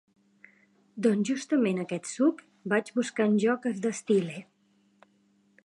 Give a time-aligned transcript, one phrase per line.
[1.05, 2.41] Doncs justament aquest suc,
[2.73, 4.41] vaig buscant jo que es destil·le.